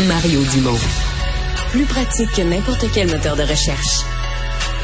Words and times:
Mario 0.00 0.42
Dumont. 0.52 0.78
Plus 1.70 1.84
pratique 1.84 2.30
que 2.32 2.42
n'importe 2.42 2.84
quel 2.92 3.06
moteur 3.06 3.36
de 3.36 3.42
recherche. 3.42 4.02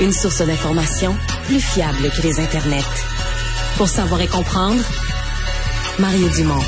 Une 0.00 0.12
source 0.12 0.40
d'information 0.40 1.16
plus 1.46 1.60
fiable 1.60 2.08
que 2.16 2.22
les 2.22 2.38
internets. 2.38 2.84
Pour 3.76 3.88
savoir 3.88 4.20
et 4.20 4.28
comprendre, 4.28 4.80
Mario 5.98 6.28
Dumont. 6.28 6.62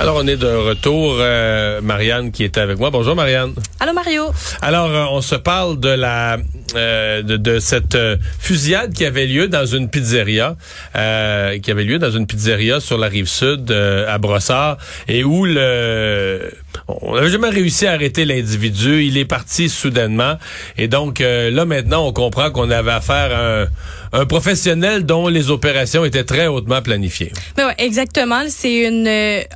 Alors, 0.00 0.16
on 0.16 0.26
est 0.26 0.36
de 0.36 0.48
retour. 0.48 1.14
Euh, 1.20 1.80
Marianne 1.80 2.32
qui 2.32 2.42
est 2.42 2.58
avec 2.58 2.78
moi. 2.80 2.90
Bonjour, 2.90 3.14
Marianne. 3.14 3.54
Allô, 3.78 3.92
Mario. 3.92 4.32
Alors, 4.60 4.90
euh, 4.90 5.04
on 5.12 5.20
se 5.20 5.36
parle 5.36 5.78
de 5.78 5.90
la 5.90 6.38
euh, 6.74 7.22
de, 7.22 7.36
de, 7.36 7.58
cette 7.58 7.96
fusillade 8.38 8.92
qui 8.92 9.04
avait 9.04 9.26
lieu 9.26 9.48
dans 9.48 9.66
une 9.66 9.88
pizzeria, 9.88 10.56
qui 10.94 11.70
avait 11.70 11.84
lieu 11.84 11.98
dans 11.98 12.10
une 12.10 12.26
pizzeria 12.26 12.80
sur 12.80 12.98
la 12.98 13.08
rive 13.08 13.28
sud 13.28 13.70
à 13.72 14.18
Brossard, 14.18 14.78
et 15.08 15.24
où 15.24 15.44
le 15.44 16.50
on 16.88 17.14
n'avait 17.14 17.30
jamais 17.30 17.50
réussi 17.50 17.86
à 17.86 17.92
arrêter 17.92 18.24
l'individu. 18.24 19.04
Il 19.04 19.16
est 19.16 19.24
parti 19.24 19.68
soudainement, 19.68 20.34
et 20.76 20.88
donc 20.88 21.20
là 21.20 21.64
maintenant, 21.64 22.06
on 22.06 22.12
comprend 22.12 22.50
qu'on 22.50 22.70
avait 22.70 22.90
affaire 22.90 23.34
à 23.34 23.62
un, 23.62 24.20
un, 24.20 24.26
professionnel 24.26 25.06
dont 25.06 25.28
les 25.28 25.50
opérations 25.50 26.04
étaient 26.04 26.24
très 26.24 26.46
hautement 26.46 26.82
planifiées. 26.82 27.32
Ben 27.56 27.68
ouais, 27.68 27.74
exactement. 27.78 28.42
C'est 28.48 28.88
une, 28.88 29.08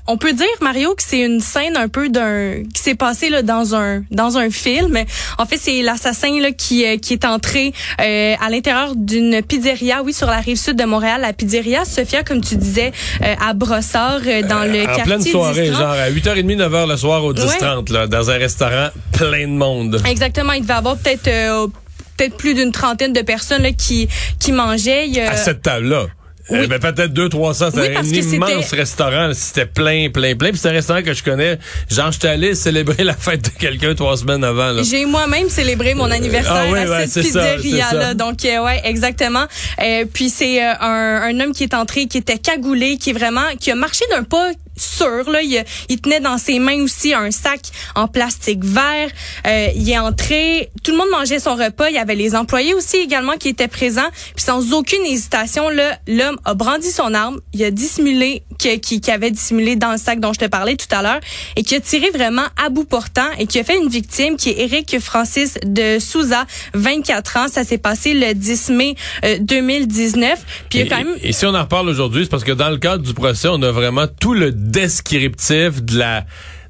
on 0.06 0.16
peut 0.16 0.32
dire 0.32 0.46
Mario 0.60 0.95
que 0.95 1.02
c'est 1.02 1.20
une 1.20 1.40
scène 1.40 1.77
un 1.77 1.88
peu 1.88 2.09
d'un 2.09 2.62
qui 2.74 2.82
s'est 2.82 2.95
passé 2.95 3.30
là 3.30 3.43
dans 3.43 3.74
un 3.74 4.02
dans 4.10 4.38
un 4.38 4.51
film. 4.51 4.98
En 5.38 5.46
fait, 5.46 5.56
c'est 5.56 5.82
l'assassin 5.82 6.40
là 6.40 6.52
qui 6.52 6.87
euh, 6.87 6.96
qui 6.98 7.15
est 7.15 7.25
entré 7.25 7.73
euh, 8.01 8.34
à 8.41 8.51
l'intérieur 8.51 8.95
d'une 8.97 9.43
pizzeria, 9.43 10.02
oui, 10.02 10.12
sur 10.12 10.27
la 10.27 10.38
rive 10.38 10.57
sud 10.57 10.77
de 10.77 10.84
Montréal, 10.84 11.21
la 11.21 11.33
pizzeria 11.33 11.84
Sophia, 11.84 12.23
comme 12.23 12.41
tu 12.41 12.57
disais, 12.57 12.93
euh, 13.23 13.34
à 13.41 13.55
Brossard, 13.55 14.21
dans 14.48 14.65
le 14.65 14.84
quartier. 14.84 15.02
En 15.02 15.05
pleine 15.05 15.23
soirée, 15.23 15.66
genre 15.66 15.91
à 15.91 16.11
8h30, 16.11 16.57
9h 16.57 16.88
le 16.88 16.97
soir 16.97 17.24
au 17.24 17.32
10h30, 17.32 17.93
là, 17.93 18.07
dans 18.07 18.30
un 18.30 18.38
restaurant 18.38 18.88
plein 19.13 19.46
de 19.46 19.52
monde. 19.52 20.01
Exactement. 20.09 20.52
Il 20.52 20.63
devait 20.63 20.74
avoir 20.74 20.96
peut-être 20.96 21.71
peut-être 22.16 22.37
plus 22.37 22.55
d'une 22.55 22.73
trentaine 22.73 23.12
de 23.12 23.23
personnes 23.23 23.62
là, 23.62 23.73
qui 23.73 24.09
qui 24.38 24.52
mangeaient. 24.52 25.21
À 25.21 25.37
cette 25.37 25.62
table-là. 25.62 26.07
Oui. 26.51 26.59
Euh, 26.60 26.66
ben, 26.66 26.79
peut-être 26.79 27.13
2 27.13 27.29
300 27.29 27.68
c'est 27.74 27.96
un 27.96 28.02
immense 28.02 28.73
restaurant 28.73 29.30
c'était 29.35 29.66
plein 29.66 30.09
plein 30.10 30.35
plein. 30.35 30.51
Puis 30.51 30.59
c'est 30.59 30.68
un 30.68 30.73
restaurant 30.73 31.02
que 31.02 31.13
je 31.13 31.23
connais. 31.23 31.59
Genre 31.90 32.10
j'étais 32.13 32.29
allé 32.29 32.55
célébrer 32.55 33.05
la 33.05 33.15
fête 33.15 33.43
de 33.45 33.51
quelqu'un 33.51 33.95
trois 33.95 34.16
semaines 34.16 34.45
avant 34.45 34.82
j'ai 34.82 35.05
moi-même 35.05 35.49
célébré 35.49 35.95
mon 35.95 36.10
anniversaire 36.10 36.66
ah 36.74 36.95
à 36.95 37.07
cette 37.07 37.24
pizzeria 37.24 37.93
là 37.93 38.15
donc 38.15 38.45
euh, 38.45 38.65
ouais 38.65 38.80
exactement. 38.85 39.45
Euh, 39.82 40.05
puis 40.13 40.30
c'est 40.30 40.63
un, 40.63 40.77
un 40.80 41.40
homme 41.40 41.52
qui 41.52 41.65
est 41.65 41.74
entré 41.74 42.07
qui 42.07 42.18
était 42.18 42.38
cagoulé 42.38 42.96
qui 42.96 43.10
est 43.10 43.15
vraiment 43.15 43.45
qui 43.60 43.71
a 43.71 43.74
marché 43.74 44.05
d'un 44.10 44.23
pas 44.23 44.51
sûr. 44.79 45.30
Là. 45.30 45.43
Il, 45.43 45.65
il, 45.88 46.01
tenait 46.01 46.21
dans 46.21 46.38
ses 46.38 46.59
mains 46.59 46.82
aussi 46.82 47.15
un 47.15 47.30
sac 47.30 47.60
en 47.95 48.09
plastique 48.09 48.65
vert. 48.65 49.10
Euh, 49.46 49.68
il 49.74 49.88
est 49.90 49.98
entré, 49.98 50.71
tout 50.82 50.93
le 50.93 50.98
monde 50.98 51.10
mangeait 51.10 51.38
son 51.38 51.54
repas. 51.54 51.88
Il 51.88 51.95
y 51.95 51.98
avait 51.98 52.15
les 52.15 52.34
employés 52.34 52.74
aussi 52.74 52.96
également 52.96 53.37
qui 53.37 53.49
étaient 53.49 53.68
présents. 53.68 54.09
Puis 54.34 54.45
sans 54.45 54.73
aucune 54.73 55.04
hésitation, 55.04 55.68
l'homme 55.71 56.38
a 56.45 56.54
brandi 56.54 56.90
son 56.90 57.15
arme. 57.15 57.40
Il 57.52 57.62
a 57.65 57.71
dissimulé 57.71 58.43
qui, 58.59 58.80
qui, 58.80 59.10
avait 59.10 59.30
dissimulé 59.30 59.76
dans 59.76 59.93
le 59.93 59.99
sac 59.99 60.21
dont 60.21 60.32
je 60.32 60.40
te 60.40 60.45
parlais 60.46 60.76
tout 60.76 60.93
à 60.95 61.02
l'heure 61.02 61.21
et 61.56 61.62
qui 61.62 61.74
a 61.74 61.80
tiré 61.80 62.10
vraiment 62.10 62.43
à 62.62 62.68
bout 62.68 62.84
portant 62.84 63.29
et 63.38 63.46
qui 63.46 63.59
a 63.59 63.65
fait 63.65 63.79
une 63.79 63.88
victime 63.88 64.37
qui 64.37 64.50
est 64.50 64.60
Eric 64.65 64.99
Francis 65.00 65.54
de 65.65 65.99
Souza, 65.99 66.44
24 66.75 67.37
ans. 67.37 67.47
Ça 67.49 67.65
s'est 67.65 67.78
passé 67.78 68.15
le 68.15 68.34
10 68.34 68.71
mai 68.71 68.94
2019. 69.41 70.32
Euh, 70.32 70.34
Puis 70.69 70.81
et, 70.81 70.88
quand 70.88 70.99
même... 70.99 71.15
et 71.22 71.32
si 71.32 71.47
on 71.47 71.54
en 71.54 71.62
reparle 71.62 71.88
aujourd'hui, 71.88 72.25
c'est 72.25 72.31
parce 72.31 72.44
que 72.44 72.53
dans 72.53 72.71
le 72.71 72.78
cadre 72.78 73.03
du 73.03 73.15
procès, 73.15 73.49
on 73.49 73.62
a 73.62 73.71
vraiment 73.71 74.06
tout 74.21 74.34
le 74.34 74.53
descriptif 74.71 75.83
de 75.83 75.99
la 75.99 76.27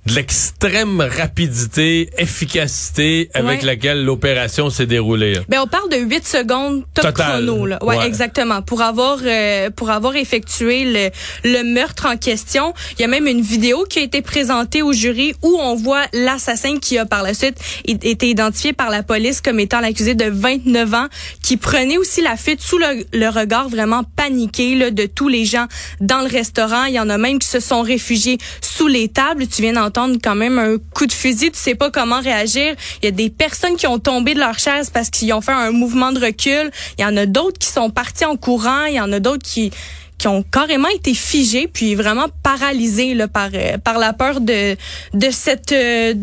de 0.08 0.14
l'extrême 0.14 1.00
rapidité, 1.00 2.08
efficacité 2.16 3.30
avec 3.34 3.62
laquelle 3.62 4.04
l'opération 4.04 4.70
s'est 4.70 4.86
déroulée. 4.86 5.34
Ben 5.48 5.60
on 5.60 5.66
parle 5.66 5.90
de 5.90 5.96
8 5.96 6.26
secondes 6.26 6.84
top 6.94 7.12
chrono 7.12 7.66
là. 7.66 7.78
Ouais, 7.84 8.06
exactement. 8.06 8.62
Pour 8.62 8.80
avoir 8.80 9.18
euh, 9.22 9.70
pour 9.70 9.90
avoir 9.90 10.16
effectué 10.16 10.84
le, 10.84 11.10
le 11.44 11.62
meurtre 11.62 12.06
en 12.06 12.16
question, 12.16 12.72
il 12.98 13.02
y 13.02 13.04
a 13.04 13.08
même 13.08 13.26
une 13.26 13.42
vidéo 13.42 13.84
qui 13.84 13.98
a 13.98 14.02
été 14.02 14.22
présentée 14.22 14.80
au 14.80 14.92
jury 14.92 15.34
où 15.42 15.58
on 15.60 15.74
voit 15.74 16.06
l'assassin 16.14 16.78
qui 16.78 16.96
a 16.96 17.04
par 17.04 17.22
la 17.22 17.34
suite 17.34 17.58
été 17.84 18.30
identifié 18.30 18.72
par 18.72 18.88
la 18.88 19.02
police 19.02 19.42
comme 19.42 19.60
étant 19.60 19.80
l'accusé 19.80 20.14
de 20.14 20.24
29 20.30 20.94
ans 20.94 21.06
qui 21.42 21.58
prenait 21.58 21.98
aussi 21.98 22.22
la 22.22 22.36
fuite 22.36 22.62
sous 22.62 22.78
le, 22.78 23.04
le 23.12 23.28
regard 23.28 23.68
vraiment 23.68 24.04
paniqué 24.16 24.74
là, 24.74 24.90
de 24.90 25.04
tous 25.04 25.28
les 25.28 25.44
gens 25.44 25.66
dans 26.00 26.20
le 26.20 26.28
restaurant, 26.28 26.84
il 26.84 26.94
y 26.94 27.00
en 27.00 27.10
a 27.10 27.18
même 27.18 27.38
qui 27.38 27.48
se 27.48 27.60
sont 27.60 27.82
réfugiés 27.82 28.38
sous 28.62 28.86
les 28.86 29.08
tables, 29.08 29.46
tu 29.46 29.62
viens 29.62 29.74
d'entendre 29.74 29.97
quand 30.22 30.34
même 30.34 30.58
un 30.58 30.76
coup 30.94 31.06
de 31.06 31.12
fusil, 31.12 31.50
tu 31.50 31.58
sais 31.58 31.74
pas 31.74 31.90
comment 31.90 32.20
réagir. 32.20 32.74
Il 33.02 33.06
y 33.06 33.08
a 33.08 33.12
des 33.12 33.30
personnes 33.30 33.76
qui 33.76 33.86
ont 33.86 33.98
tombé 33.98 34.34
de 34.34 34.40
leur 34.40 34.58
chaise 34.58 34.90
parce 34.90 35.10
qu'ils 35.10 35.32
ont 35.32 35.40
fait 35.40 35.52
un 35.52 35.70
mouvement 35.70 36.12
de 36.12 36.20
recul. 36.20 36.70
Il 36.98 37.02
y 37.02 37.04
en 37.04 37.16
a 37.16 37.26
d'autres 37.26 37.58
qui 37.58 37.68
sont 37.68 37.90
partis 37.90 38.24
en 38.24 38.36
courant. 38.36 38.84
Il 38.84 38.94
y 38.94 39.00
en 39.00 39.12
a 39.12 39.20
d'autres 39.20 39.44
qui 39.44 39.70
qui 40.18 40.26
ont 40.26 40.42
carrément 40.42 40.88
été 40.88 41.14
figés 41.14 41.68
puis 41.72 41.94
vraiment 41.94 42.26
paralysés 42.42 43.14
là, 43.14 43.28
par 43.28 43.50
euh, 43.54 43.78
par 43.78 43.98
la 43.98 44.12
peur 44.12 44.40
de 44.40 44.74
de 45.14 45.30
cette 45.30 45.70
euh, 45.70 46.14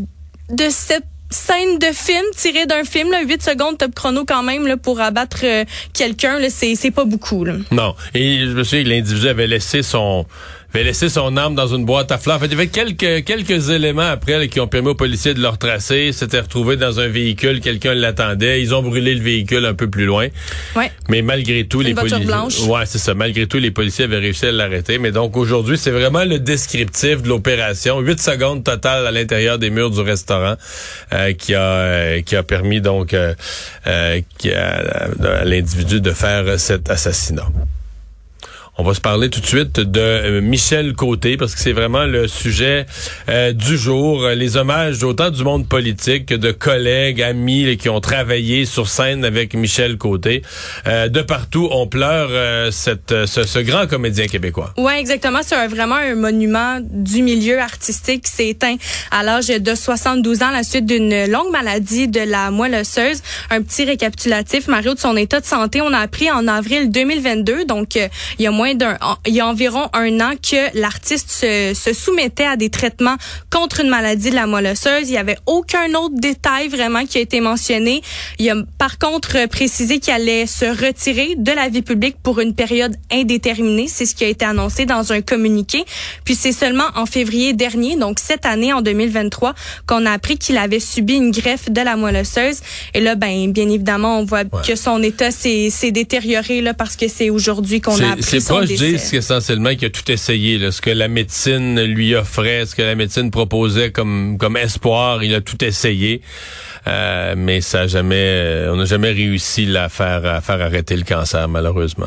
de 0.50 0.69
cette 0.69 1.06
scène 1.30 1.80
de 1.80 1.88
film 1.88 2.24
tirée 2.35 2.66
d'un 2.66 2.84
film, 2.84 3.12
là, 3.12 3.22
8 3.24 3.41
secondes 3.41 3.78
top 3.78 3.94
chrono 3.96 4.25
quand 4.25 4.44
même 4.44 4.68
là, 4.68 4.78
pour 4.78 5.00
abattre 5.02 5.41
euh, 5.44 5.66
quelqu'un, 5.94 6.38
c'est, 6.50 6.75
c'est 6.75 6.91
pas 6.91 7.06
beaucoup. 7.06 7.44
Là. 7.44 7.56
Non. 7.72 7.96
Et 8.14 8.40
je 8.41 8.52
me 8.52 8.64
souviens 8.64 8.84
que 8.84 8.90
l'individu 8.90 9.28
avait 9.28 9.47
laissé 9.47 9.84
son 9.84 10.25
avait 10.75 10.84
laissé 10.84 11.08
son 11.08 11.38
arme 11.38 11.56
dans 11.56 11.68
une 11.68 11.86
boîte 11.86 12.12
à 12.12 12.18
fleurs. 12.18 12.36
En 12.36 12.40
fait, 12.40 12.47
il 12.47 12.52
y 12.52 12.56
avait 12.56 12.68
quelques, 12.68 13.24
quelques 13.24 13.69
éléments 13.69 14.02
après 14.02 14.50
qui 14.50 14.59
ont 14.59 14.68
permis 14.68 14.90
aux 14.90 14.96
policiers 14.96 15.34
de 15.34 15.40
le 15.40 15.47
retracer. 15.47 16.12
S'était 16.12 16.41
retrouvé 16.41 16.75
dans 16.75 17.00
un 17.00 17.08
véhicule, 17.08 17.62
quelqu'un 17.62 17.94
l'attendait. 17.94 18.62
Ils 18.62 18.75
ont 18.75 18.81
brûlé 18.81 19.16
le 19.16 19.22
véhicule 19.22 19.66
un 19.66 19.74
peu 19.74 19.90
plus 19.90 20.06
loin. 20.06 20.28
Ouais. 20.75 20.91
Mais 21.08 21.22
malgré 21.22 21.66
tout, 21.66 21.80
les 21.80 21.94
policiers. 21.94 22.28
Ouais, 22.68 22.85
c'est 22.85 22.97
ça. 22.97 23.14
Malgré 23.14 23.47
tout, 23.47 23.58
les 23.58 23.72
policiers 23.72 24.03
avaient 24.03 24.18
réussi 24.18 24.47
à 24.47 24.52
l'arrêter. 24.52 24.97
Mais 24.97 25.14
donc 25.14 25.38
aujourd'hui, 25.38 25.78
c'est 25.78 25.91
vraiment 25.91 26.25
le 26.25 26.40
descriptif 26.40 27.22
de 27.22 27.30
l'opération. 27.30 28.02
Huit 28.02 28.19
secondes 28.19 28.66
totales 28.66 29.08
à 29.08 29.12
l'intérieur 29.12 29.58
des 29.58 29.69
murs 29.69 29.91
du 29.91 30.02
restaurant 30.02 30.56
euh, 31.14 31.31
qui 31.31 31.56
a 31.56 31.62
euh, 31.62 32.22
qui 32.22 32.35
a 32.35 32.44
permis 32.44 32.81
donc 32.81 33.14
euh, 33.14 33.34
qui 34.38 34.52
à 34.52 35.08
l'individu 35.46 36.02
de 36.02 36.12
faire 36.12 36.59
cet 36.59 36.90
assassinat. 36.90 37.47
On 38.78 38.84
va 38.84 38.94
se 38.94 39.00
parler 39.00 39.30
tout 39.30 39.40
de 39.40 39.46
suite 39.46 39.80
de 39.80 40.02
euh, 40.02 40.41
Michel 40.41 40.96
Côté 40.96 41.38
parce 41.38 41.56
que 41.56 41.62
c'est 41.62 41.72
vraiment 41.72 42.03
le 42.03 42.28
sujet 42.28 42.86
euh, 43.30 43.53
du 43.53 43.78
jour. 43.78 44.28
Les 44.28 44.58
hommages 44.58 45.02
autant 45.02 45.30
du 45.30 45.46
monde 45.46 45.66
politique 45.66 46.25
que 46.25 46.36
de 46.36 46.52
collègues, 46.52 47.22
amis 47.22 47.78
qui 47.78 47.88
ont 47.88 48.02
travaillé 48.02 48.66
sur 48.66 48.90
scène 48.90 49.24
avec 49.24 49.53
Michel 49.53 49.97
Côté. 49.97 50.41
Euh, 50.88 51.08
de 51.08 51.22
partout, 51.22 51.69
on 51.72 51.88
pleure 51.88 52.74
cette, 52.74 53.25
ce, 53.25 53.59
grand 53.59 53.88
comédien 53.88 54.28
québécois. 54.28 54.74
Ouais, 54.78 55.00
exactement. 55.00 55.40
C'est 55.41 55.68
vraiment 55.68 55.96
un 55.96 56.16
monument 56.16 56.80
du 56.81 57.22
milieu 57.22 57.59
artistique 57.59 58.24
qui 58.24 58.31
s'est 58.31 58.50
éteint 58.50 58.75
à 59.09 59.24
l'âge 59.24 59.47
de 59.47 59.74
72 59.74 60.44
ans 60.44 60.50
à 60.50 60.52
la 60.52 60.64
suite 60.64 60.85
d'une 60.85 61.31
longue 61.31 61.52
maladie 61.52 62.09
de 62.09 62.19
la 62.19 62.52
moelle 62.52 62.75
osseuse. 62.75 63.22
Un 63.52 63.62
petit 63.62 63.85
récapitulatif, 63.85 64.68
Mario, 64.68 64.96
de 64.96 65.00
son 65.00 65.16
état 65.16 65.40
de 65.40 65.46
santé. 65.46 65.80
On 65.81 65.94
a 65.94 66.00
appris 66.00 66.30
en 66.30 66.46
avril 66.50 66.91
2022, 66.91 67.64
donc 67.64 67.96
il 67.96 68.09
y 68.40 68.47
a 68.47 68.52
moins 68.52 68.65
d'un, 68.74 68.98
il 69.26 69.34
y 69.34 69.40
a 69.40 69.48
environ 69.48 69.90
un 69.94 70.20
an 70.20 70.34
que 70.42 70.78
l'artiste 70.80 71.30
se, 71.30 71.74
se, 71.76 71.94
soumettait 71.94 72.46
à 72.46 72.56
des 72.56 72.70
traitements 72.70 73.16
contre 73.52 73.81
une 73.81 73.90
maladie 73.90 74.30
de 74.30 74.36
la 74.36 74.48
moelle 74.48 74.68
osseuse. 74.68 75.09
Il 75.09 75.14
y 75.14 75.18
avait 75.18 75.38
aucun 75.46 75.94
autre 75.94 76.16
détail 76.16 76.68
vraiment 76.68 77.06
qui 77.06 77.18
a 77.18 77.22
été 77.22 77.42
mentionné. 77.42 78.02
Il 78.40 78.50
a 78.50 78.56
par 78.78 78.98
contre 78.98 79.48
précisé 79.48 80.00
qu'il 80.00 80.14
allait 80.14 80.48
se 80.48 80.66
retirer 80.66 81.36
de 81.38 81.52
la 81.52 81.70
vie 81.70 81.81
publique 81.81 82.18
pour 82.24 82.40
une 82.40 82.56
période 82.56 82.96
indéterminée. 83.12 83.88
C'est 83.88 84.06
ce 84.06 84.16
qui 84.16 84.24
a 84.24 84.28
été 84.28 84.46
annoncé 84.46 84.86
dans 84.86 85.12
un 85.12 85.22
communiqué. 85.22 85.84
Puis 86.24 86.35
c'est 86.35 86.52
seulement 86.52 86.85
en 86.96 87.06
février 87.06 87.53
dernier, 87.53 87.96
donc 87.96 88.20
cette 88.20 88.46
année 88.46 88.73
en 88.73 88.82
2023, 88.82 89.53
qu'on 89.88 90.06
a 90.06 90.11
appris 90.11 90.38
qu'il 90.38 90.58
avait 90.58 90.79
subi 90.79 91.16
une 91.16 91.32
greffe 91.32 91.70
de 91.70 91.82
la 91.82 91.96
moelle 91.96 92.18
osseuse. 92.18 92.59
Et 92.94 93.02
là, 93.02 93.16
ben 93.16 93.52
bien 93.52 93.70
évidemment, 93.70 94.20
on 94.20 94.26
voit 94.26 94.46
que 94.46 94.76
son 94.76 95.02
état 95.03 95.32
s'est 95.32 95.91
détérioré 95.91 96.61
là 96.61 96.73
parce 96.73 96.96
que 96.96 97.08
c'est 97.08 97.29
aujourd'hui 97.29 97.82
qu'on 97.82 98.00
a 98.02 98.14
appris 98.14 98.41
son 98.41 98.54
je 98.61 98.73
dis 98.73 99.16
essentiellement 99.16 99.75
qu'il 99.75 99.85
a 99.85 99.90
tout 99.90 100.09
essayé. 100.11 100.57
Là, 100.57 100.72
ce 100.72 100.81
que 100.81 100.90
la 100.90 101.07
médecine 101.07 101.81
lui 101.81 102.16
offrait, 102.16 102.66
ce 102.66 102.75
que 102.75 102.81
la 102.81 102.96
médecine 102.96 103.31
proposait 103.31 103.91
comme, 103.91 104.37
comme 104.37 104.57
espoir, 104.57 105.23
il 105.23 105.34
a 105.35 105.41
tout 105.41 105.63
essayé. 105.63 106.22
Euh, 106.87 107.34
mais 107.35 107.61
ça 107.61 107.81
a 107.81 107.87
jamais, 107.87 108.16
euh, 108.16 108.73
on 108.73 108.78
n'a 108.78 108.85
jamais 108.85 109.11
réussi 109.11 109.66
là, 109.66 109.85
à 109.85 109.90
faire 109.90 110.23
à 110.25 110.40
faire 110.41 110.61
arrêter 110.61 110.96
le 110.96 111.03
cancer 111.03 111.47
malheureusement. 111.47 112.05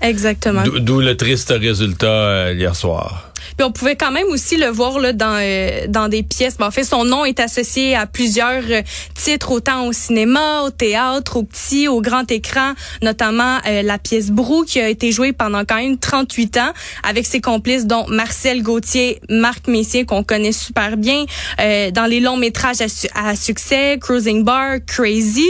Exactement. 0.00 0.62
D'où 0.62 1.00
le 1.00 1.16
triste 1.16 1.52
résultat 1.56 2.06
euh, 2.06 2.54
hier 2.56 2.74
soir. 2.74 3.32
Puis 3.56 3.64
on 3.64 3.72
pouvait 3.72 3.96
quand 3.96 4.10
même 4.10 4.26
aussi 4.28 4.56
le 4.56 4.66
voir 4.66 4.98
là 4.98 5.12
dans 5.12 5.38
euh, 5.40 5.86
dans 5.88 6.08
des 6.08 6.22
pièces. 6.22 6.56
en 6.60 6.70
fait, 6.70 6.84
son 6.84 7.04
nom 7.04 7.24
est 7.24 7.40
associé 7.40 7.94
à 7.94 8.06
plusieurs 8.06 8.62
euh, 8.70 8.82
titres, 9.14 9.50
autant 9.50 9.86
au 9.86 9.92
cinéma, 9.92 10.62
au 10.62 10.70
théâtre, 10.70 11.36
au 11.36 11.42
petit, 11.42 11.88
au 11.88 12.00
grand 12.00 12.30
écran, 12.30 12.72
notamment 13.02 13.58
la 13.64 13.98
pièce 13.98 14.30
Brou 14.30 14.64
qui 14.64 14.80
a 14.80 14.88
été 14.88 15.12
jouée 15.12 15.32
pendant 15.32 15.64
quand 15.64 15.76
même 15.76 15.98
38 15.98 16.56
ans 16.58 16.72
avec 17.02 17.26
ses 17.26 17.40
complices 17.40 17.86
dont 17.86 18.06
Marcel 18.08 18.62
Gauthier, 18.62 19.20
Marc 19.28 19.68
Messier 19.68 20.04
qu'on 20.04 20.22
connaît 20.22 20.52
super 20.52 20.96
bien 20.96 21.24
dans 21.58 22.06
les 22.08 22.20
longs 22.20 22.36
métrages 22.36 22.78
à, 23.14 23.36
succès, 23.36 23.98
Cruising 24.00 24.44
Bar, 24.44 24.76
Crazy, 24.86 25.48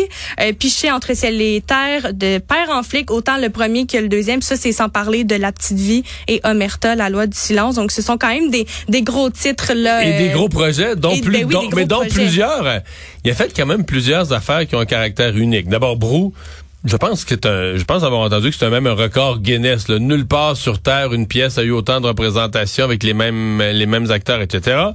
Piché 0.58 0.90
entre 0.90 1.14
ciel 1.14 1.40
et 1.40 1.62
terre, 1.66 2.14
de 2.14 2.38
Père 2.38 2.70
en 2.70 2.82
flic, 2.82 3.10
autant 3.10 3.37
le 3.38 3.50
premier 3.50 3.87
que 3.87 3.99
le 3.99 4.08
deuxième. 4.08 4.42
Ça 4.42 4.56
c'est 4.56 4.72
sans 4.72 4.88
parler 4.88 5.25
de 5.25 5.37
La 5.37 5.52
petite 5.52 5.78
vie 5.78 6.02
et 6.28 6.40
Omerta, 6.44 6.94
la 6.94 7.10
loi 7.10 7.26
du 7.26 7.37
silence. 7.37 7.76
Ce 7.92 8.02
sont 8.02 8.18
quand 8.18 8.28
même 8.28 8.50
des, 8.50 8.66
des 8.88 9.02
gros 9.02 9.30
titres 9.30 9.72
là. 9.74 10.04
Et 10.04 10.18
des 10.18 10.30
euh, 10.30 10.34
gros 10.34 10.48
projets, 10.48 10.96
dont 10.96 11.18
plus, 11.18 11.44
ben 11.44 11.60
mais 11.74 11.84
dont 11.84 12.04
plusieurs. 12.08 12.66
Euh, 12.66 12.78
il 13.24 13.30
a 13.30 13.34
fait 13.34 13.52
quand 13.56 13.66
même 13.66 13.84
plusieurs 13.84 14.32
affaires 14.32 14.66
qui 14.66 14.74
ont 14.74 14.80
un 14.80 14.86
caractère 14.86 15.36
unique. 15.36 15.68
D'abord, 15.68 15.96
Brou. 15.96 16.32
Je 16.84 16.96
pense 16.96 17.24
que 17.24 17.34
je 17.34 17.82
pense 17.82 18.04
avoir 18.04 18.20
entendu 18.20 18.50
que 18.50 18.56
c'est 18.56 18.70
même 18.70 18.86
un 18.86 18.92
record 18.92 19.40
Guinness. 19.40 19.88
Là. 19.88 19.98
Nulle 19.98 20.26
part 20.26 20.56
sur 20.56 20.80
Terre 20.80 21.12
une 21.12 21.26
pièce 21.26 21.58
a 21.58 21.64
eu 21.64 21.72
autant 21.72 22.00
de 22.00 22.06
représentations 22.06 22.84
avec 22.84 23.02
les 23.02 23.12
mêmes 23.12 23.60
les 23.60 23.86
mêmes 23.86 24.10
acteurs, 24.12 24.40
etc. 24.40 24.90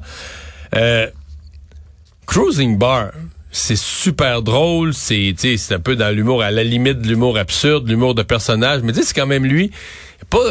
Euh, 0.73 1.07
Cruising 2.27 2.77
Bar, 2.77 3.11
c'est 3.51 3.77
super 3.77 4.41
drôle, 4.41 4.93
c'est 4.93 5.33
c'est 5.37 5.73
un 5.73 5.79
peu 5.79 5.97
dans 5.97 6.15
l'humour 6.15 6.41
à 6.41 6.51
la 6.51 6.63
limite 6.63 7.01
de 7.01 7.09
l'humour 7.09 7.37
absurde, 7.37 7.89
l'humour 7.89 8.15
de 8.15 8.23
personnage, 8.23 8.81
mais 8.83 8.93
c'est 8.93 9.13
quand 9.13 9.27
même 9.27 9.45
lui 9.45 9.71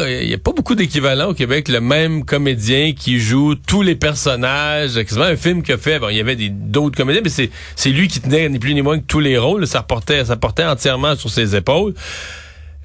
il 0.08 0.28
n'y 0.28 0.34
a 0.34 0.38
pas 0.38 0.52
beaucoup 0.52 0.74
d'équivalent 0.74 1.30
au 1.30 1.34
Québec, 1.34 1.68
le 1.68 1.80
même 1.80 2.24
comédien 2.24 2.92
qui 2.92 3.18
joue 3.18 3.54
tous 3.54 3.82
les 3.82 3.94
personnages. 3.94 4.90
C'est 4.92 5.18
un 5.18 5.36
film 5.36 5.62
a 5.68 5.78
fait. 5.78 5.98
Bon, 5.98 6.08
il 6.08 6.16
y 6.16 6.20
avait 6.20 6.36
d'autres 6.36 6.96
comédiens, 6.96 7.22
mais 7.22 7.30
c'est, 7.30 7.50
c'est 7.76 7.90
lui 7.90 8.08
qui 8.08 8.20
tenait 8.20 8.48
ni 8.48 8.58
plus 8.58 8.74
ni 8.74 8.82
moins 8.82 8.98
que 8.98 9.04
tous 9.04 9.20
les 9.20 9.38
rôles. 9.38 9.66
Ça 9.66 9.82
portait, 9.82 10.24
ça 10.24 10.36
portait 10.36 10.64
entièrement 10.64 11.16
sur 11.16 11.30
ses 11.30 11.56
épaules. 11.56 11.94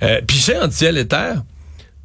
Euh, 0.03 0.21
Pichet 0.21 0.57
en 0.57 0.69
ciel 0.71 0.97
et 0.97 1.07
terre, 1.07 1.43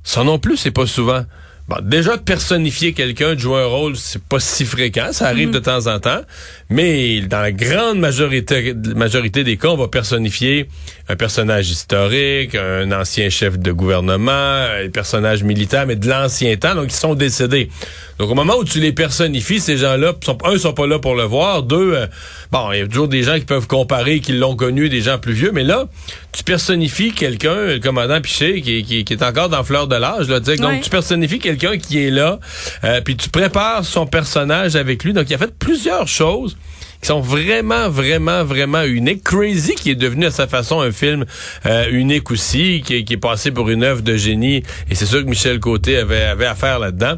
ça 0.02 0.24
non 0.24 0.38
plus, 0.38 0.56
c'est 0.56 0.70
pas 0.70 0.86
souvent. 0.86 1.24
Bon, 1.70 1.76
déjà 1.82 2.16
de 2.16 2.22
personnifier 2.22 2.94
quelqu'un, 2.94 3.36
de 3.36 3.38
jouer 3.38 3.60
un 3.60 3.66
rôle, 3.66 3.94
c'est 3.94 4.20
pas 4.20 4.40
si 4.40 4.64
fréquent, 4.64 5.12
ça 5.12 5.28
arrive 5.28 5.50
mhm. 5.50 5.54
de 5.54 5.58
temps 5.60 5.86
en 5.86 6.00
temps, 6.00 6.22
mais 6.68 7.20
dans 7.20 7.40
la 7.40 7.52
grande 7.52 8.00
majorité 8.00 8.74
majorité 8.96 9.44
des 9.44 9.56
cas, 9.56 9.68
on 9.68 9.76
va 9.76 9.86
personnifier 9.86 10.68
un 11.08 11.14
personnage 11.14 11.70
historique, 11.70 12.56
un 12.56 12.90
ancien 12.90 13.30
chef 13.30 13.56
de 13.56 13.70
gouvernement, 13.70 14.32
un 14.32 14.88
personnage 14.92 15.44
militaire, 15.44 15.86
mais 15.86 15.94
de 15.94 16.08
l'ancien 16.08 16.56
temps, 16.56 16.74
donc 16.74 16.86
ils 16.88 16.96
sont 16.96 17.14
décédés. 17.14 17.70
Donc 18.18 18.30
au 18.30 18.34
moment 18.34 18.56
où 18.56 18.64
tu 18.64 18.80
les 18.80 18.92
personnifies, 18.92 19.60
ces 19.60 19.76
gens-là, 19.76 20.14
sont, 20.24 20.38
un, 20.44 20.58
sont 20.58 20.72
pas 20.72 20.88
là 20.88 20.98
pour 20.98 21.14
le 21.14 21.22
voir, 21.22 21.62
deux, 21.62 21.94
euh, 21.94 22.06
bon, 22.50 22.72
il 22.72 22.80
y 22.80 22.82
a 22.82 22.88
toujours 22.88 23.08
des 23.08 23.22
gens 23.22 23.38
qui 23.38 23.44
peuvent 23.44 23.68
comparer, 23.68 24.18
qui 24.18 24.32
l'ont 24.32 24.56
connu, 24.56 24.88
des 24.88 25.02
gens 25.02 25.18
plus 25.18 25.34
vieux, 25.34 25.52
mais 25.52 25.62
là, 25.62 25.86
tu 26.32 26.42
personnifies 26.42 27.12
quelqu'un, 27.12 27.66
le 27.66 27.78
commandant 27.78 28.20
Piché, 28.20 28.60
qui, 28.60 28.82
qui, 28.82 29.12
est 29.12 29.22
encore 29.22 29.48
dans 29.48 29.62
fleur 29.62 29.86
de 29.86 29.94
l'âge, 29.94 30.28
là, 30.28 30.40
donc 30.40 30.80
tu 30.82 30.90
personnifies 30.90 31.38
quelqu'un 31.38 31.59
qui 31.76 32.04
est 32.04 32.10
là, 32.10 32.40
euh, 32.84 33.00
puis 33.00 33.16
tu 33.16 33.28
prépares 33.28 33.84
son 33.84 34.06
personnage 34.06 34.76
avec 34.76 35.04
lui, 35.04 35.12
donc 35.12 35.28
il 35.30 35.34
a 35.34 35.38
fait 35.38 35.56
plusieurs 35.58 36.08
choses 36.08 36.56
qui 37.00 37.06
sont 37.06 37.20
vraiment, 37.20 37.88
vraiment, 37.88 38.44
vraiment 38.44 38.82
uniques. 38.82 39.24
Crazy, 39.24 39.74
qui 39.74 39.90
est 39.90 39.94
devenu 39.94 40.26
à 40.26 40.30
sa 40.30 40.46
façon 40.46 40.80
un 40.80 40.92
film 40.92 41.24
euh, 41.66 41.86
unique 41.90 42.30
aussi, 42.30 42.82
qui, 42.84 42.94
est 42.96 43.16
passé 43.16 43.50
pour 43.50 43.70
une 43.70 43.82
œuvre 43.82 44.02
de 44.02 44.16
génie. 44.16 44.62
Et 44.90 44.94
c'est 44.94 45.06
sûr 45.06 45.24
que 45.24 45.28
Michel 45.28 45.60
Côté 45.60 45.96
avait, 45.96 46.24
avait 46.24 46.46
affaire 46.46 46.78
là-dedans. 46.78 47.16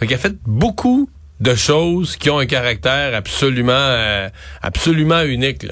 Donc, 0.00 0.10
il 0.10 0.14
a 0.14 0.18
fait 0.18 0.34
beaucoup 0.46 1.10
de 1.40 1.54
choses 1.54 2.16
qui 2.16 2.30
ont 2.30 2.38
un 2.38 2.46
caractère 2.46 3.14
absolument, 3.14 3.72
euh, 3.74 4.28
absolument 4.62 5.22
unique. 5.22 5.66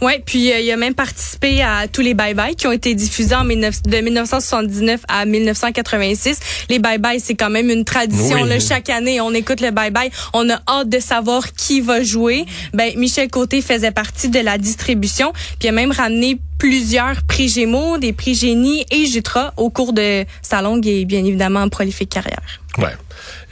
Oui, 0.00 0.12
puis 0.24 0.52
euh, 0.52 0.60
il 0.60 0.70
a 0.70 0.76
même 0.76 0.94
participé 0.94 1.62
à 1.62 1.86
tous 1.88 2.00
les 2.00 2.14
bye-bye 2.14 2.54
qui 2.54 2.66
ont 2.66 2.72
été 2.72 2.94
diffusés 2.94 3.34
en 3.34 3.44
19, 3.44 3.82
de 3.82 3.96
1979 3.98 5.00
à 5.08 5.24
1986. 5.24 6.38
Les 6.68 6.78
bye-bye, 6.78 7.20
c'est 7.22 7.34
quand 7.34 7.50
même 7.50 7.70
une 7.70 7.84
tradition. 7.84 8.44
Là, 8.44 8.58
chaque 8.60 8.90
année, 8.90 9.20
on 9.20 9.32
écoute 9.32 9.60
le 9.60 9.68
bye-bye. 9.68 10.10
On 10.32 10.48
a 10.50 10.60
hâte 10.68 10.88
de 10.88 10.98
savoir 10.98 11.52
qui 11.52 11.80
va 11.80 12.02
jouer. 12.02 12.46
Ben, 12.72 12.92
Michel 12.96 13.28
Côté 13.28 13.62
faisait 13.62 13.90
partie 13.90 14.28
de 14.28 14.40
la 14.40 14.58
distribution, 14.58 15.32
puis 15.32 15.56
il 15.64 15.68
a 15.68 15.72
même 15.72 15.92
ramené 15.92 16.38
plusieurs 16.58 17.22
prix 17.24 17.48
Gémeaux, 17.48 17.98
des 17.98 18.12
prix 18.12 18.34
Génie 18.34 18.84
et 18.92 19.06
Jutra 19.06 19.52
au 19.56 19.68
cours 19.68 19.92
de 19.92 20.24
sa 20.42 20.62
longue 20.62 20.86
et 20.86 21.04
bien 21.04 21.24
évidemment 21.24 21.68
prolifique 21.68 22.10
carrière. 22.10 22.60
Ouais. 22.78 22.94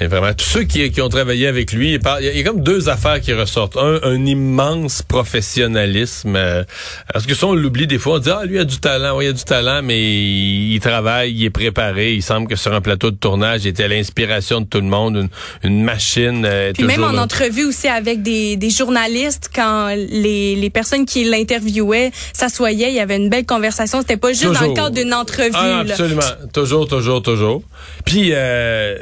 Et 0.03 0.07
vraiment, 0.07 0.33
tous 0.33 0.47
ceux 0.47 0.63
qui, 0.63 0.91
qui 0.91 1.03
ont 1.03 1.11
travaillé 1.11 1.47
avec 1.47 1.73
lui, 1.73 1.93
il, 1.93 2.01
y, 2.25 2.41
a, 2.41 2.43
comme 2.43 2.63
deux 2.63 2.89
affaires 2.89 3.21
qui 3.21 3.35
ressortent. 3.35 3.77
Un, 3.77 4.01
un 4.03 4.25
immense 4.25 5.03
professionnalisme. 5.03 6.37
Euh, 6.37 6.65
parce 7.13 7.27
que 7.27 7.35
ça, 7.35 7.49
on 7.49 7.55
l'oublie 7.55 7.87
des 7.87 7.99
fois. 7.99 8.17
On 8.17 8.19
dit, 8.19 8.31
ah, 8.31 8.47
lui 8.47 8.59
a 8.59 8.65
du 8.65 8.79
talent. 8.79 9.19
Oui, 9.19 9.27
il 9.27 9.29
a 9.29 9.33
du 9.35 9.45
talent, 9.45 9.83
mais 9.83 10.01
il, 10.01 10.81
travaille, 10.81 11.33
il 11.33 11.45
est 11.45 11.51
préparé. 11.51 12.15
Il 12.15 12.23
semble 12.23 12.49
que 12.49 12.57
sur 12.57 12.73
un 12.73 12.81
plateau 12.81 13.11
de 13.11 13.17
tournage, 13.17 13.65
il 13.65 13.69
était 13.69 13.85
à 13.85 13.89
l'inspiration 13.89 14.63
de 14.63 14.67
tout 14.67 14.81
le 14.81 14.87
monde, 14.87 15.29
une, 15.63 15.85
machine. 15.85 16.47
Euh, 16.47 16.73
Puis 16.73 16.85
même 16.85 17.05
en 17.05 17.19
entrevue 17.19 17.65
aussi 17.65 17.89
avec 17.89 18.23
des, 18.23 18.57
des 18.57 18.71
journalistes, 18.71 19.51
quand 19.55 19.95
les, 19.95 20.57
les 20.57 20.71
personnes 20.71 21.05
qui 21.05 21.25
l'interviewaient 21.25 22.11
s'assoyaient, 22.33 22.89
il 22.89 22.97
y 22.97 23.01
avait 23.01 23.17
une 23.17 23.29
belle 23.29 23.45
conversation. 23.45 24.01
C'était 24.01 24.17
pas 24.17 24.33
juste 24.33 24.53
dans 24.53 24.67
le 24.67 24.73
cadre 24.73 24.95
d'une 24.97 25.13
entrevue. 25.13 25.51
Ah, 25.53 25.81
absolument. 25.81 26.23
Toujours, 26.55 26.89
toujours, 26.89 27.21
toujours. 27.21 27.63
Puis... 28.07 28.31
Euh, 28.33 28.97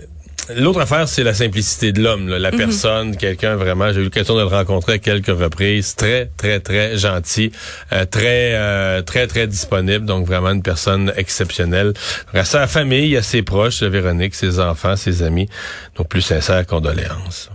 L'autre 0.56 0.80
affaire, 0.80 1.08
c'est 1.08 1.24
la 1.24 1.34
simplicité 1.34 1.92
de 1.92 2.02
l'homme, 2.02 2.28
la 2.28 2.50
mhm. 2.50 2.56
personne, 2.56 3.16
quelqu'un 3.16 3.56
vraiment. 3.56 3.92
J'ai 3.92 4.00
eu 4.00 4.04
l'occasion 4.04 4.34
de 4.34 4.40
le 4.40 4.46
rencontrer 4.46 4.94
à 4.94 4.98
quelques 4.98 5.26
reprises, 5.26 5.94
très, 5.94 6.30
très, 6.36 6.60
très 6.60 6.96
gentil, 6.96 7.52
euh, 7.92 8.04
très, 8.04 8.54
euh, 8.54 9.02
très, 9.02 9.26
très 9.26 9.46
disponible. 9.46 10.06
Donc 10.06 10.26
vraiment 10.26 10.50
une 10.50 10.62
personne 10.62 11.12
exceptionnelle. 11.16 11.92
À 12.32 12.44
sa 12.44 12.66
famille, 12.66 13.16
à 13.16 13.22
ses 13.22 13.42
proches, 13.42 13.82
Véronique, 13.82 14.34
ses 14.34 14.58
enfants, 14.60 14.96
ses 14.96 15.22
amis. 15.22 15.48
Donc 15.96 16.08
plus 16.08 16.22
sincères 16.22 16.66
condoléances. 16.66 17.50